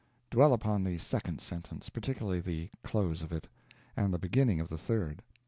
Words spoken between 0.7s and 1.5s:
the second